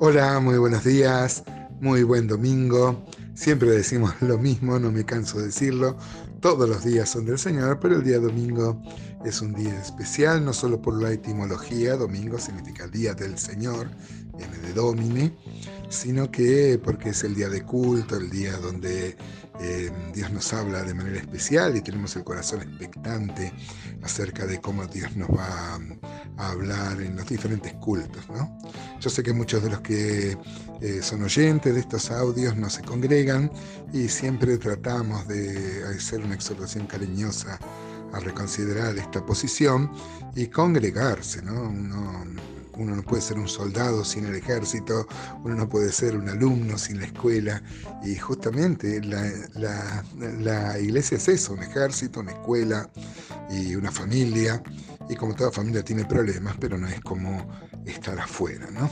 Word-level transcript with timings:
Hola, 0.00 0.38
muy 0.38 0.58
buenos 0.58 0.84
días, 0.84 1.42
muy 1.80 2.04
buen 2.04 2.28
domingo. 2.28 3.04
Siempre 3.34 3.70
decimos 3.70 4.14
lo 4.20 4.38
mismo, 4.38 4.78
no 4.78 4.92
me 4.92 5.04
canso 5.04 5.38
de 5.38 5.46
decirlo. 5.46 5.96
Todos 6.40 6.68
los 6.68 6.84
días 6.84 7.08
son 7.08 7.26
del 7.26 7.36
Señor, 7.36 7.80
pero 7.80 7.96
el 7.96 8.04
día 8.04 8.20
domingo 8.20 8.80
es 9.24 9.40
un 9.40 9.54
día 9.54 9.76
especial, 9.80 10.44
no 10.44 10.52
solo 10.52 10.80
por 10.80 11.02
la 11.02 11.10
etimología, 11.10 11.96
domingo 11.96 12.38
significa 12.38 12.86
día 12.86 13.12
del 13.14 13.38
Señor, 13.38 13.90
viene 14.36 14.56
de 14.58 14.72
Domine, 14.72 15.36
sino 15.88 16.30
que 16.30 16.80
porque 16.82 17.08
es 17.08 17.24
el 17.24 17.34
día 17.34 17.48
de 17.48 17.64
culto, 17.64 18.14
el 18.14 18.30
día 18.30 18.56
donde 18.58 19.16
eh, 19.60 19.90
Dios 20.14 20.30
nos 20.30 20.52
habla 20.52 20.84
de 20.84 20.94
manera 20.94 21.18
especial 21.18 21.76
y 21.76 21.80
tenemos 21.80 22.14
el 22.14 22.22
corazón 22.22 22.62
expectante 22.62 23.52
acerca 24.02 24.46
de 24.46 24.60
cómo 24.60 24.86
Dios 24.86 25.16
nos 25.16 25.28
va 25.30 25.80
a 26.36 26.50
hablar 26.50 27.00
en 27.00 27.16
los 27.16 27.26
diferentes 27.26 27.72
cultos. 27.74 28.24
Yo 29.00 29.10
sé 29.10 29.22
que 29.22 29.32
muchos 29.32 29.62
de 29.62 29.70
los 29.70 29.80
que 29.80 30.36
eh, 30.80 31.00
son 31.02 31.22
oyentes 31.22 31.74
de 31.74 31.80
estos 31.80 32.10
audios 32.10 32.56
no 32.56 32.68
se 32.68 32.82
congregan 32.82 33.50
y 33.92 34.08
siempre 34.08 34.58
tratamos 34.58 35.26
de 35.28 35.84
hacer 35.84 36.20
una 36.20 36.34
exhortación 36.34 36.86
cariñosa 36.86 37.58
a 38.12 38.20
reconsiderar 38.20 38.96
esta 38.96 39.24
posición 39.24 39.90
y 40.34 40.46
congregarse. 40.46 41.42
¿no? 41.42 41.72
uno 42.78 42.94
no 42.94 43.02
puede 43.02 43.20
ser 43.20 43.38
un 43.38 43.48
soldado 43.48 44.04
sin 44.04 44.26
el 44.26 44.36
ejército, 44.36 45.06
uno 45.44 45.56
no 45.56 45.68
puede 45.68 45.92
ser 45.92 46.16
un 46.16 46.28
alumno 46.28 46.78
sin 46.78 47.00
la 47.00 47.06
escuela. 47.06 47.62
Y 48.04 48.16
justamente 48.16 49.00
la, 49.02 50.78
iglesia 50.78 51.16
es 51.16 51.28
eso, 51.28 51.54
un 51.54 51.62
ejército, 51.62 52.20
una 52.20 52.32
escuela 52.32 52.88
y 53.50 53.74
una 53.74 53.90
familia. 53.90 54.62
Y 55.08 55.16
como 55.16 55.34
toda 55.34 55.50
familia 55.50 55.82
tiene 55.82 56.04
problemas, 56.04 56.56
pero 56.60 56.76
no 56.78 56.86
es 56.86 57.00
como 57.00 57.48
estar 57.86 58.18
afuera. 58.18 58.68
¿no? 58.70 58.90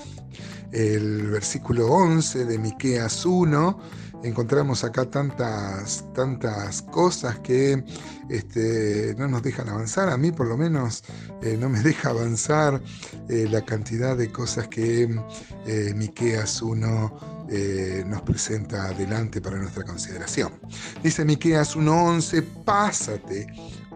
El 0.73 1.29
versículo 1.29 1.89
11 1.89 2.45
de 2.45 2.59
Miqueas 2.59 3.27
1 3.27 4.07
encontramos 4.23 4.83
acá 4.85 5.05
tantas, 5.05 6.05
tantas 6.15 6.83
cosas 6.83 7.39
que 7.41 7.85
este, 8.29 9.15
no 9.19 9.29
nos 9.29 9.43
dejan 9.43 9.69
avanzar. 9.69 10.09
A 10.09 10.17
mí 10.17 10.33
por 10.33 10.47
lo 10.47 10.57
menos 10.57 11.05
eh, 11.43 11.57
no 11.59 11.69
me 11.69 11.81
deja 11.81 12.11
avanzar 12.11 12.81
eh, 13.29 13.47
la 13.51 13.65
cantidad 13.65 14.17
de 14.17 14.31
cosas 14.31 14.69
que 14.69 15.09
eh, 15.67 15.93
Miqueas 15.95 16.63
1 16.63 17.36
nos 18.07 18.23
presenta 18.23 18.87
adelante 18.89 19.41
para 19.41 19.59
nuestra 19.59 19.85
consideración. 19.85 20.53
Dice 21.03 21.25
Miqueas 21.25 21.77
1.11, 21.77 22.43
pásate, 22.65 23.47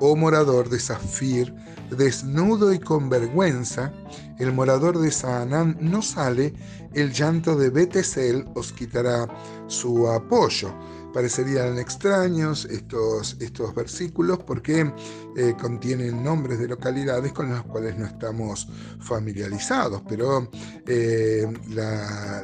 oh 0.00 0.16
morador 0.16 0.68
de 0.68 0.78
Zafir, 0.78 1.54
desnudo 1.90 2.72
y 2.72 2.78
con 2.78 3.08
vergüenza, 3.08 3.92
el 4.38 4.52
morador 4.52 4.98
de 4.98 5.10
Saanán 5.10 5.76
no 5.80 6.00
sale, 6.00 6.54
el 6.94 7.12
llanto 7.12 7.56
de 7.56 7.70
Betesel 7.70 8.46
os 8.54 8.72
quitará 8.72 9.28
su 9.66 10.08
apoyo. 10.08 10.74
Parecerían 11.12 11.78
extraños 11.78 12.64
estos, 12.66 13.36
estos 13.40 13.74
versículos 13.74 14.38
porque 14.38 14.92
eh, 15.36 15.54
contienen 15.60 16.22
nombres 16.22 16.58
de 16.58 16.68
localidades 16.68 17.32
con 17.32 17.50
las 17.50 17.62
cuales 17.62 17.96
no 17.98 18.06
estamos 18.06 18.68
familiarizados, 19.00 20.02
pero 20.08 20.50
eh, 20.86 21.46
la, 21.68 22.42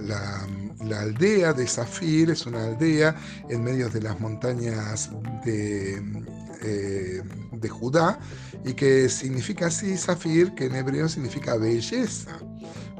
aldea 0.99 1.53
de 1.53 1.67
Zafir 1.67 2.31
es 2.31 2.47
una 2.47 2.65
aldea 2.65 3.15
en 3.49 3.63
medio 3.63 3.89
de 3.89 4.01
las 4.01 4.19
montañas 4.21 5.11
de, 5.45 6.03
eh, 6.63 7.23
de 7.61 7.69
Judá 7.69 8.19
y 8.65 8.75
que 8.75 9.09
significa 9.09 9.67
así 9.67 9.97
Zafir, 9.97 10.55
que 10.55 10.67
en 10.67 10.77
hebreo 10.77 11.09
significa 11.09 11.57
belleza. 11.57 12.39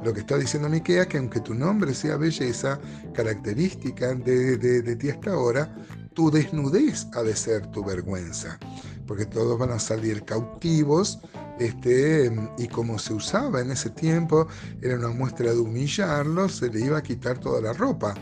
Lo 0.03 0.13
que 0.13 0.19
está 0.21 0.37
diciendo 0.37 0.69
Miquea 0.69 1.07
que 1.07 1.17
aunque 1.17 1.39
tu 1.39 1.53
nombre 1.53 1.93
sea 1.93 2.17
belleza, 2.17 2.79
característica 3.13 4.13
de, 4.13 4.57
de 4.57 4.95
ti 4.95 5.09
hasta 5.09 5.31
ahora, 5.31 5.75
tu 6.13 6.31
desnudez 6.31 7.07
ha 7.13 7.21
de 7.21 7.35
ser 7.35 7.67
tu 7.67 7.83
vergüenza, 7.83 8.57
porque 9.05 9.25
todos 9.25 9.57
van 9.59 9.71
a 9.71 9.79
salir 9.79 10.23
cautivos 10.23 11.19
este, 11.59 12.31
y 12.57 12.67
como 12.67 12.99
se 12.99 13.13
usaba 13.13 13.61
en 13.61 13.71
ese 13.71 13.89
tiempo, 13.89 14.47
era 14.81 14.95
una 14.95 15.09
muestra 15.09 15.51
de 15.51 15.59
humillarlos, 15.59 16.57
se 16.57 16.69
le 16.69 16.81
iba 16.81 16.97
a 16.97 17.03
quitar 17.03 17.39
toda 17.39 17.61
la 17.61 17.73
ropa. 17.73 18.13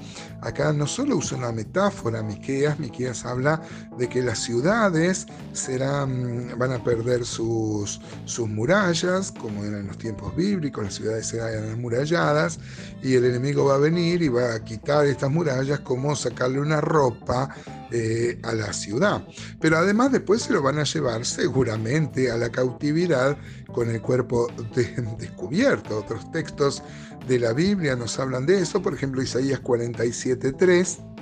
Acá 0.41 0.71
no 0.73 0.85
solo 0.85 1.17
usa 1.17 1.37
una 1.37 1.51
metáfora, 1.51 2.21
Miqueas, 2.21 2.79
Miqueas 2.79 3.25
habla 3.25 3.61
de 3.97 4.07
que 4.07 4.21
las 4.21 4.39
ciudades 4.39 5.25
serán, 5.53 6.57
van 6.57 6.73
a 6.73 6.83
perder 6.83 7.25
sus, 7.25 7.99
sus 8.25 8.47
murallas, 8.47 9.31
como 9.31 9.63
eran 9.63 9.81
en 9.81 9.87
los 9.87 9.97
tiempos 9.97 10.35
bíblicos, 10.35 10.83
las 10.83 10.95
ciudades 10.95 11.27
serán 11.27 11.71
amuralladas, 11.71 12.59
y 13.01 13.15
el 13.15 13.25
enemigo 13.25 13.65
va 13.65 13.75
a 13.75 13.79
venir 13.79 14.21
y 14.21 14.29
va 14.29 14.53
a 14.53 14.63
quitar 14.63 15.05
estas 15.05 15.31
murallas 15.31 15.79
como 15.79 16.15
sacarle 16.15 16.59
una 16.59 16.81
ropa 16.81 17.49
eh, 17.91 18.39
a 18.43 18.53
la 18.53 18.73
ciudad. 18.73 19.25
Pero 19.59 19.77
además 19.77 20.11
después 20.11 20.41
se 20.41 20.53
lo 20.53 20.61
van 20.61 20.79
a 20.79 20.83
llevar 20.83 21.25
seguramente 21.25 22.31
a 22.31 22.37
la 22.37 22.49
cautividad 22.49 23.24
con 23.73 23.89
el 23.89 24.01
cuerpo 24.01 24.47
descubierto. 25.17 25.99
Otros 25.99 26.31
textos 26.31 26.83
de 27.27 27.39
la 27.39 27.53
Biblia 27.53 27.95
nos 27.95 28.19
hablan 28.19 28.45
de 28.45 28.59
eso, 28.59 28.81
por 28.81 28.93
ejemplo 28.93 29.21
Isaías 29.21 29.61
47.3 29.61 31.15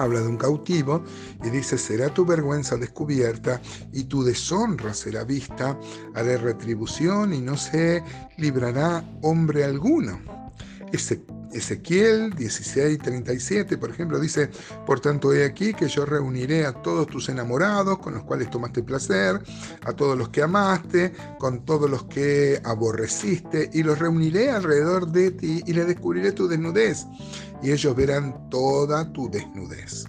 habla 0.00 0.20
de 0.20 0.28
un 0.28 0.36
cautivo 0.36 1.02
y 1.44 1.50
dice, 1.50 1.76
será 1.76 2.12
tu 2.12 2.24
vergüenza 2.24 2.76
descubierta 2.76 3.60
y 3.92 4.04
tu 4.04 4.22
deshonra 4.22 4.94
será 4.94 5.24
vista, 5.24 5.78
haré 6.14 6.38
retribución 6.38 7.34
y 7.34 7.40
no 7.40 7.56
se 7.56 8.02
librará 8.38 9.04
hombre 9.22 9.64
alguno. 9.64 10.20
Ezequiel 11.52 12.34
16:37, 12.34 13.76
por 13.78 13.90
ejemplo, 13.90 14.18
dice, 14.20 14.50
por 14.86 15.00
tanto 15.00 15.32
he 15.32 15.44
aquí 15.44 15.74
que 15.74 15.88
yo 15.88 16.04
reuniré 16.04 16.66
a 16.66 16.72
todos 16.72 17.06
tus 17.06 17.28
enamorados 17.28 17.98
con 17.98 18.14
los 18.14 18.24
cuales 18.24 18.50
tomaste 18.50 18.82
placer, 18.82 19.40
a 19.82 19.92
todos 19.92 20.16
los 20.16 20.28
que 20.28 20.42
amaste, 20.42 21.12
con 21.38 21.64
todos 21.64 21.90
los 21.90 22.04
que 22.04 22.60
aborreciste, 22.64 23.70
y 23.72 23.82
los 23.82 23.98
reuniré 23.98 24.50
alrededor 24.50 25.08
de 25.08 25.30
ti 25.32 25.62
y 25.66 25.72
le 25.72 25.84
descubriré 25.84 26.32
tu 26.32 26.48
desnudez, 26.48 27.06
y 27.62 27.72
ellos 27.72 27.94
verán 27.96 28.48
toda 28.50 29.12
tu 29.12 29.30
desnudez. 29.30 30.06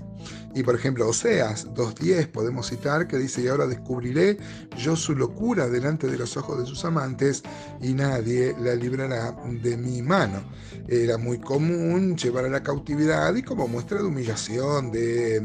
Y 0.53 0.63
por 0.63 0.75
ejemplo, 0.75 1.07
Oseas 1.07 1.67
2.10 1.73 2.27
podemos 2.27 2.67
citar 2.67 3.07
que 3.07 3.17
dice, 3.17 3.41
y 3.41 3.47
ahora 3.47 3.67
descubriré 3.67 4.37
yo 4.77 4.95
su 4.95 5.15
locura 5.15 5.67
delante 5.69 6.07
de 6.07 6.17
los 6.17 6.35
ojos 6.37 6.59
de 6.59 6.65
sus 6.65 6.83
amantes 6.85 7.43
y 7.81 7.93
nadie 7.93 8.55
la 8.61 8.75
librará 8.75 9.35
de 9.61 9.77
mi 9.77 10.01
mano. 10.01 10.41
Era 10.87 11.17
muy 11.17 11.39
común 11.39 12.17
llevar 12.17 12.45
a 12.45 12.49
la 12.49 12.63
cautividad 12.63 13.33
y 13.35 13.43
como 13.43 13.67
muestra 13.67 13.99
de 13.99 14.05
humillación, 14.05 14.91
de, 14.91 15.39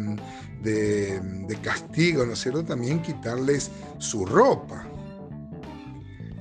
de, 0.63 1.59
castigo, 1.63 2.25
¿no 2.27 2.33
es 2.33 2.41
cierto? 2.41 2.65
También 2.65 3.03
quitarles 3.03 3.71
su 3.99 4.25
ropa. 4.27 4.87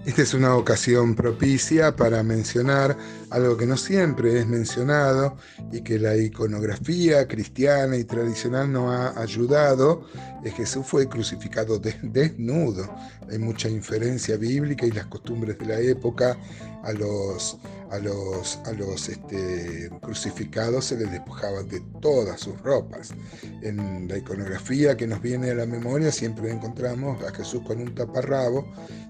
Esta 0.06 0.22
es 0.22 0.36
una 0.36 0.56
ocasión 0.56 1.16
propicia 1.16 1.96
para 1.96 2.22
mencionar 2.22 2.96
algo 3.32 3.58
que 3.58 3.66
no 3.66 3.76
siempre 3.76 4.40
es 4.40 4.46
mencionado 4.46 5.36
y 5.72 5.82
que 5.82 5.98
la 5.98 6.16
iconografía 6.16 7.28
cristiana 7.28 7.98
y 7.98 8.04
tradicional 8.04 8.72
no 8.72 8.92
ha 8.92 9.20
ayudado, 9.20 10.06
es 10.44 10.54
que 10.54 10.58
Jesús 10.58 10.86
fue 10.86 11.10
crucificado 11.10 11.80
desnudo. 11.80 12.88
Hay 13.32 13.40
mucha 13.40 13.68
inferencia 13.68 14.38
bíblica 14.38 14.86
y 14.86 14.92
las 14.92 15.08
costumbres 15.08 15.58
de 15.58 15.66
la 15.66 15.80
época 15.80 16.38
a 16.84 16.94
los, 16.94 17.58
a 17.96 18.00
los, 18.00 18.60
a 18.66 18.74
los 18.74 19.10
este, 19.10 19.90
crucificados 20.02 20.86
se 20.86 20.98
les 20.98 21.12
despojaban 21.12 21.68
de 21.68 21.82
todas 22.02 22.40
sus 22.40 22.60
ropas. 22.62 23.14
En 23.62 24.08
la 24.08 24.18
iconografía 24.18 24.96
que 24.98 25.08
nos 25.08 25.22
viene 25.22 25.52
a 25.52 25.56
la 25.56 25.66
memoria 25.66 26.12
siempre 26.12 26.52
encontramos 26.52 27.24
a 27.24 27.34
Jesús 27.34 27.62
con 27.66 27.80
un 27.80 27.96
taparrabo 27.96 28.66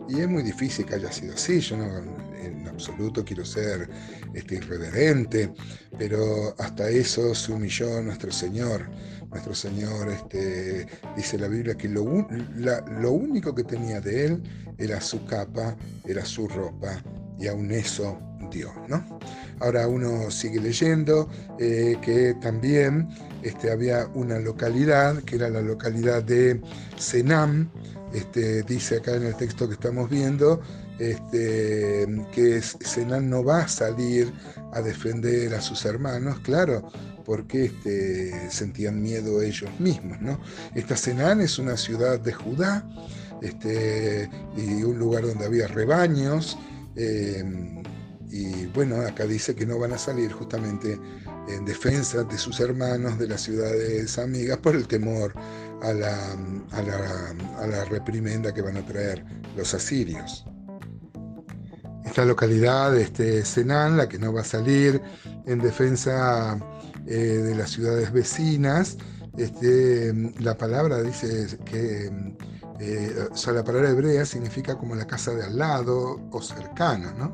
y 0.08 0.22
es 0.22 0.28
muy 0.28 0.44
difícil 0.44 0.86
que 0.86 0.96
haya 0.96 1.12
sido 1.12 1.34
así. 1.34 1.60
Yo 1.60 1.78
no 1.78 1.86
en 1.86 2.68
absoluto 2.68 3.24
quiero 3.24 3.46
ser 3.46 3.90
este, 4.34 4.56
irreverente, 4.56 5.52
pero 5.98 6.54
hasta 6.60 6.90
eso 6.90 7.34
se 7.34 7.52
humilló 7.52 8.02
nuestro 8.02 8.32
Señor. 8.32 8.90
Nuestro 9.32 9.56
Señor 9.56 10.10
este, 10.10 10.88
dice 11.16 11.38
la 11.38 11.48
Biblia 11.48 11.76
que 11.76 11.90
lo, 11.90 12.28
lo 13.00 13.12
único 13.12 13.54
que 13.54 13.64
tenía 13.64 14.00
de 14.00 14.28
Él 14.28 14.44
era 14.78 15.02
su 15.02 15.26
capa, 15.26 15.76
era 16.06 16.24
su 16.24 16.48
ropa, 16.48 17.04
y 17.40 17.48
aún 17.48 17.72
eso 17.72 18.18
Ahora 19.60 19.88
uno 19.88 20.30
sigue 20.32 20.60
leyendo 20.60 21.30
eh, 21.60 21.98
que 22.02 22.36
también 22.36 23.10
este, 23.42 23.72
había 23.72 24.08
una 24.14 24.40
localidad, 24.40 25.24
que 25.24 25.36
era 25.36 25.50
la 25.50 25.62
localidad 25.62 26.24
de 26.24 26.62
Senam, 26.98 27.70
este, 28.14 28.64
dice 28.64 28.98
acá 28.98 29.16
en 29.16 29.24
el 29.24 29.36
texto 29.36 29.68
que 29.68 29.74
estamos 29.74 30.10
viendo, 30.10 30.62
este, 31.00 32.06
que 32.34 32.62
Senam 32.62 33.30
no 33.30 33.44
va 33.44 33.62
a 33.62 33.68
salir 33.68 34.32
a 34.74 34.82
defender 34.82 35.54
a 35.54 35.62
sus 35.62 35.86
hermanos, 35.86 36.40
claro, 36.40 36.90
porque 37.26 37.72
sentían 38.50 39.02
miedo 39.02 39.42
ellos 39.42 39.70
mismos. 39.80 40.18
Esta 40.76 40.96
Senán 40.96 41.42
es 41.42 41.58
una 41.58 41.76
ciudad 41.76 42.20
de 42.20 42.34
Judá 42.34 42.86
y 44.56 44.84
un 44.84 44.98
lugar 44.98 45.26
donde 45.26 45.46
había 45.46 45.68
rebaños. 45.68 46.58
Em, 46.96 47.84
y 48.32 48.66
bueno, 48.68 48.98
acá 49.02 49.26
dice 49.26 49.56
que 49.56 49.66
no 49.66 49.80
van 49.80 49.94
a 49.94 49.98
salir 49.98 50.32
justamente 50.32 51.00
en 51.48 51.66
defensa 51.66 52.24
de 52.24 52.38
sus 52.38 52.60
hermanos 52.60 53.20
de 53.20 53.28
las 53.28 53.42
ciudades 53.42 54.18
amigas 54.18 54.58
por 54.58 54.76
el 54.76 54.88
temor 54.88 55.34
a 55.82 55.94
la, 55.94 56.34
a 56.72 57.68
la, 57.68 57.86
reprimenda 57.86 58.54
que 58.54 58.62
van 58.62 58.78
a 58.78 58.86
traer 58.86 59.24
los 59.56 59.74
asirios. 59.74 60.46
Esta 62.04 62.26
localidad, 62.26 62.96
este 62.98 63.44
Senán, 63.46 63.98
la 63.98 64.08
que 64.08 64.18
no 64.18 64.34
va 64.34 64.42
a 64.42 64.46
salir 64.46 65.02
en 65.46 65.60
defensa 65.60 66.58
eh, 67.06 67.16
de 67.16 67.56
las 67.56 67.72
ciudades 67.72 68.12
vecinas, 68.12 68.98
este, 69.38 70.14
la 70.40 70.58
palabra 70.58 71.02
dice 71.02 71.58
que 71.66 72.10
eh, 72.80 73.30
la 73.54 73.64
palabra 73.64 73.90
hebrea 73.90 74.26
significa 74.26 74.76
como 74.76 74.96
la 74.96 75.06
casa 75.06 75.34
de 75.34 75.44
al 75.44 75.58
lado 75.58 76.22
o 76.32 76.42
cercana, 76.42 77.14
¿no? 77.18 77.32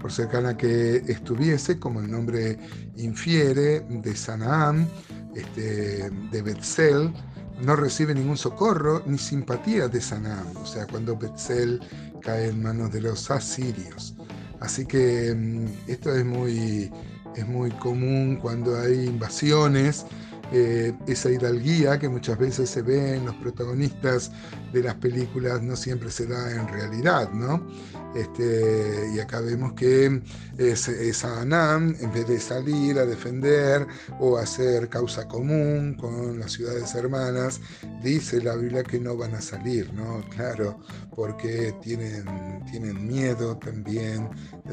Por 0.00 0.12
cercana 0.12 0.56
que 0.56 0.96
estuviese, 1.08 1.78
como 1.78 2.00
el 2.00 2.10
nombre 2.10 2.58
infiere, 2.96 3.80
de 3.80 4.14
Sanaán, 4.14 4.88
este, 5.34 6.10
de 6.10 6.42
Betzel, 6.42 7.12
no 7.60 7.74
recibe 7.74 8.14
ningún 8.14 8.36
socorro 8.36 9.02
ni 9.06 9.18
simpatía 9.18 9.88
de 9.88 10.00
Sanaán, 10.00 10.56
o 10.56 10.66
sea, 10.66 10.86
cuando 10.86 11.16
Betzel 11.16 11.80
cae 12.22 12.48
en 12.48 12.62
manos 12.62 12.92
de 12.92 13.00
los 13.00 13.30
asirios. 13.30 14.14
Así 14.60 14.86
que 14.86 15.34
mm, 15.34 15.90
esto 15.90 16.14
es 16.14 16.24
muy, 16.24 16.92
es 17.36 17.46
muy 17.46 17.70
común 17.72 18.36
cuando 18.36 18.78
hay 18.78 19.06
invasiones 19.06 20.06
eh, 20.52 20.94
esa 21.06 21.30
hidalguía 21.30 21.98
que 21.98 22.08
muchas 22.08 22.38
veces 22.38 22.70
se 22.70 22.82
ve 22.82 23.16
en 23.16 23.26
los 23.26 23.34
protagonistas 23.36 24.30
de 24.72 24.82
las 24.82 24.94
películas 24.96 25.62
no 25.62 25.76
siempre 25.76 26.10
se 26.10 26.26
da 26.26 26.50
en 26.50 26.68
realidad, 26.68 27.30
¿no? 27.32 27.66
Este, 28.14 29.10
y 29.14 29.20
acá 29.20 29.40
vemos 29.40 29.74
que 29.74 30.22
es, 30.56 30.88
es 30.88 31.24
Anam, 31.24 31.94
en 32.00 32.12
vez 32.12 32.26
de 32.26 32.40
salir 32.40 32.98
a 32.98 33.04
defender 33.04 33.86
o 34.18 34.38
hacer 34.38 34.88
causa 34.88 35.28
común 35.28 35.94
con 35.94 36.38
las 36.38 36.52
ciudades 36.52 36.94
hermanas, 36.94 37.60
dice 38.02 38.42
la 38.42 38.56
Biblia 38.56 38.82
que 38.82 38.98
no 38.98 39.16
van 39.16 39.34
a 39.34 39.40
salir, 39.42 39.92
¿no? 39.92 40.24
Claro, 40.30 40.78
porque 41.14 41.74
tienen, 41.82 42.24
tienen 42.70 43.06
miedo 43.06 43.56
también 43.58 44.28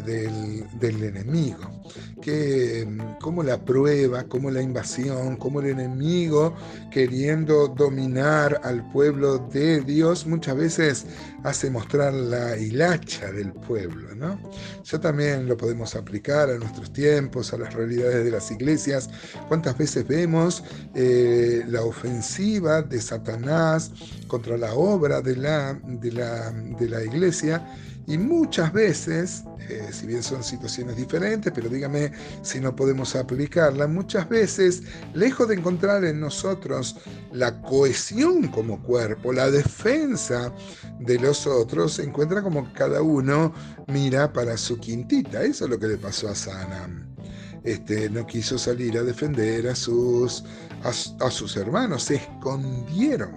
del, 0.06 0.66
del 0.80 1.04
enemigo. 1.04 1.84
Que, 2.22 2.88
como 3.22 3.44
la 3.44 3.64
prueba, 3.64 4.24
como 4.24 4.50
la 4.50 4.62
invasión, 4.62 5.36
como 5.36 5.62
enemigo 5.68 6.56
queriendo 6.92 7.68
dominar 7.68 8.60
al 8.64 8.90
pueblo 8.92 9.38
de 9.38 9.82
Dios, 9.82 10.26
muchas 10.26 10.56
veces 10.56 11.06
hace 11.44 11.70
mostrar 11.70 12.14
la 12.14 12.58
hilacha 12.58 13.32
del 13.32 13.52
pueblo. 13.52 14.16
¿no? 14.16 14.40
Eso 14.84 15.00
también 15.00 15.48
lo 15.48 15.58
podemos 15.58 15.96
aplicar 15.96 16.50
a 16.50 16.58
nuestros 16.58 16.92
tiempos, 16.92 17.54
a 17.54 17.58
las 17.58 17.74
realidades 17.74 18.24
de 18.24 18.32
las 18.32 18.52
iglesias. 18.52 19.10
¿Cuántas 19.48 19.78
veces 19.78 20.08
vemos 20.08 20.64
eh, 20.94 21.64
la 21.68 21.82
ofensiva 21.82 22.82
de 22.82 23.02
Satanás 23.02 23.92
contra 24.28 24.58
la 24.58 24.74
obra 24.74 25.22
de 25.22 25.36
la, 25.36 25.80
de 25.84 26.12
la, 26.12 26.52
de 26.52 26.90
la 26.90 27.04
iglesia? 27.04 27.66
Y 28.08 28.18
muchas 28.18 28.72
veces, 28.72 29.44
eh, 29.70 29.90
si 29.92 30.06
bien 30.06 30.22
son 30.22 30.44
situaciones 30.44 30.96
diferentes, 30.96 31.52
pero 31.54 31.70
dígame 31.70 32.12
si 32.42 32.60
no 32.60 32.76
podemos 32.76 33.16
aplicarla, 33.16 33.88
muchas 33.88 34.30
veces, 34.30 34.84
lejos 35.14 35.48
de 35.48 35.56
encontrar 35.56 36.04
en 36.06 36.20
nosotros 36.20 36.98
la 37.32 37.62
cohesión 37.62 38.48
como 38.50 38.82
cuerpo, 38.84 39.34
la 39.34 39.50
defensa 39.50 40.54
de 41.00 41.20
los 41.20 41.48
otros, 41.48 41.94
se 41.94 42.04
encuentra 42.04 42.44
como 42.44 42.72
cada 42.74 43.02
uno 43.02 43.54
mira 43.88 44.32
para 44.32 44.58
su 44.58 44.80
quintita. 44.80 45.44
Eso 45.44 45.66
es 45.66 45.72
lo 45.72 45.80
que 45.80 45.88
le 45.88 45.98
pasó 45.98 46.30
a 46.30 46.36
Sanam. 46.36 47.16
Este, 47.64 48.10
no 48.10 48.28
quiso 48.28 48.60
salir 48.60 48.98
a 48.98 49.04
defender 49.04 49.68
a 49.68 49.76
sus, 49.76 50.44
a 50.84 51.32
sus 51.32 51.58
hermanos, 51.58 52.04
se 52.04 52.16
escondieron. 52.16 53.32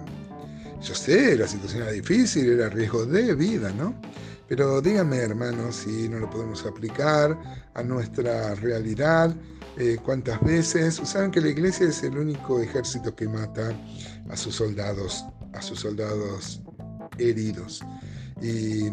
Yo 0.81 0.95
sé, 0.95 1.35
la 1.35 1.47
situación 1.47 1.83
era 1.83 1.91
difícil, 1.91 2.47
era 2.49 2.69
riesgo 2.69 3.05
de 3.05 3.33
vida, 3.35 3.71
¿no? 3.71 3.95
Pero 4.49 4.81
díganme, 4.81 5.17
hermanos, 5.17 5.75
si 5.75 6.09
no 6.09 6.19
lo 6.19 6.29
podemos 6.29 6.65
aplicar 6.65 7.39
a 7.75 7.83
nuestra 7.83 8.55
realidad. 8.55 9.33
Eh, 9.79 9.97
cuántas 10.03 10.41
veces. 10.41 10.95
Saben 11.05 11.31
que 11.31 11.39
la 11.39 11.47
iglesia 11.47 11.87
es 11.87 12.03
el 12.03 12.17
único 12.17 12.59
ejército 12.59 13.15
que 13.15 13.29
mata 13.29 13.71
a 14.29 14.35
sus 14.35 14.55
soldados, 14.55 15.23
a 15.53 15.61
sus 15.61 15.79
soldados 15.79 16.61
heridos. 17.17 17.81
Y, 18.41 18.89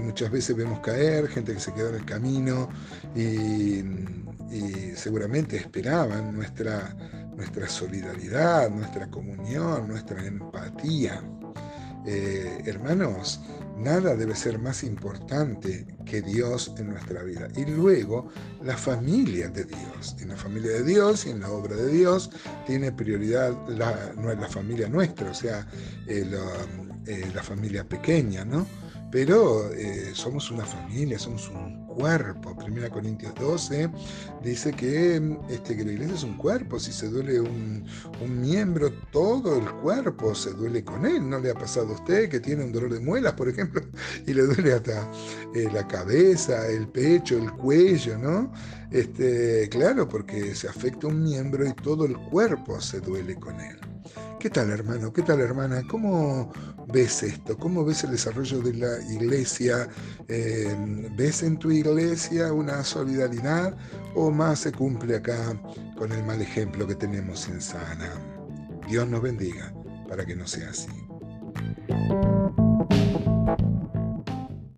muchas 0.00 0.30
veces 0.30 0.54
vemos 0.54 0.78
caer 0.80 1.26
gente 1.26 1.52
que 1.52 1.58
se 1.58 1.74
quedó 1.74 1.88
en 1.88 1.96
el 1.96 2.04
camino 2.04 2.68
y, 3.16 3.82
seguramente 4.94 5.56
esperaban 5.56 6.32
nuestra, 6.32 6.94
nuestra 7.36 7.68
solidaridad, 7.68 8.70
nuestra 8.70 9.10
comunión, 9.10 9.88
nuestra 9.88 10.24
empatía. 10.24 11.20
Eh, 12.06 12.62
hermanos, 12.66 13.40
Nada 13.80 14.14
debe 14.14 14.34
ser 14.34 14.58
más 14.58 14.84
importante 14.84 15.86
que 16.04 16.20
Dios 16.20 16.74
en 16.76 16.90
nuestra 16.90 17.22
vida. 17.22 17.48
Y 17.56 17.64
luego 17.64 18.28
la 18.62 18.76
familia 18.76 19.48
de 19.48 19.64
Dios. 19.64 20.16
En 20.20 20.28
la 20.28 20.36
familia 20.36 20.72
de 20.72 20.84
Dios 20.84 21.24
y 21.24 21.30
en 21.30 21.40
la 21.40 21.50
obra 21.50 21.76
de 21.76 21.88
Dios 21.90 22.30
tiene 22.66 22.92
prioridad 22.92 23.56
la, 23.68 24.12
la 24.16 24.48
familia 24.48 24.86
nuestra, 24.86 25.30
o 25.30 25.34
sea, 25.34 25.66
eh, 26.06 26.30
eh, 27.06 27.30
la 27.34 27.42
familia 27.42 27.88
pequeña, 27.88 28.44
¿no? 28.44 28.66
pero 29.10 29.70
somos 30.12 30.52
una 30.52 30.64
familia, 30.64 31.18
somos 31.18 31.48
un 31.48 31.84
cuerpo. 32.00 32.56
Primera 32.56 32.88
Corintios 32.88 33.34
12 33.34 33.90
dice 34.42 34.72
que, 34.72 35.16
este, 35.50 35.76
que 35.76 35.84
la 35.84 35.92
iglesia 35.92 36.14
es 36.14 36.24
un 36.24 36.36
cuerpo, 36.36 36.80
si 36.80 36.92
se 36.92 37.08
duele 37.08 37.40
un, 37.40 37.84
miembro, 38.40 38.90
todo 39.12 39.56
el 39.56 39.70
cuerpo 39.82 40.34
se 40.34 40.52
duele 40.52 40.82
con 40.82 41.04
él. 41.04 41.28
¿No 41.28 41.38
le 41.38 41.50
ha 41.50 41.54
pasado 41.54 41.90
a 41.90 41.94
usted 41.94 42.30
que 42.30 42.40
tiene 42.40 42.64
un 42.64 42.72
dolor 42.72 42.92
de 42.92 43.00
muelas, 43.00 43.34
por 43.34 43.48
ejemplo, 43.48 43.82
y 44.26 44.32
le 44.32 44.42
duele 44.42 44.72
hasta 44.72 45.10
eh, 45.54 45.68
la 45.72 45.86
cabeza, 45.86 46.66
el 46.68 46.88
pecho, 46.88 47.36
el 47.36 47.52
cuello, 47.52 48.18
¿no? 48.18 48.52
Este, 48.90 49.68
claro, 49.68 50.08
porque 50.08 50.54
se 50.54 50.68
afecta 50.68 51.06
un 51.06 51.22
miembro 51.22 51.66
y 51.66 51.72
todo 51.74 52.06
el 52.06 52.16
cuerpo 52.16 52.80
se 52.80 53.00
duele 53.00 53.34
con 53.36 53.60
él. 53.60 53.78
¿Qué 54.40 54.48
tal 54.48 54.70
hermano? 54.70 55.12
¿Qué 55.12 55.20
tal 55.20 55.40
hermana? 55.40 55.82
¿Cómo 55.86 56.50
ves 56.90 57.22
esto? 57.22 57.58
¿Cómo 57.58 57.84
ves 57.84 58.04
el 58.04 58.12
desarrollo 58.12 58.60
de 58.60 58.72
la 58.72 58.98
iglesia? 59.12 59.86
Eh, 60.28 60.74
¿Ves 61.14 61.42
en 61.42 61.58
tu 61.58 61.70
iglesia 61.90 62.52
una 62.52 62.84
solidaridad 62.84 63.76
o 64.14 64.30
más 64.30 64.60
se 64.60 64.72
cumple 64.72 65.16
acá 65.16 65.60
con 65.96 66.12
el 66.12 66.24
mal 66.24 66.40
ejemplo 66.40 66.86
que 66.86 66.94
tenemos 66.94 67.48
en 67.48 67.60
Sana? 67.60 68.10
Dios 68.88 69.08
nos 69.08 69.22
bendiga 69.22 69.72
para 70.08 70.24
que 70.24 70.34
no 70.34 70.46
sea 70.46 70.70
así. 70.70 71.09